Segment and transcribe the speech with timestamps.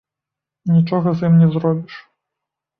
[0.77, 1.93] Нічога з ім не зробіш.